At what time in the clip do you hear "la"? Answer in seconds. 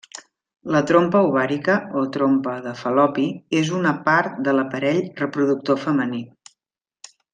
0.75-0.79